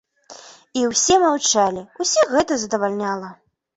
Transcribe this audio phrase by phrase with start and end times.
[0.79, 3.29] І ўсе маўчалі, усіх гэта задавальняла.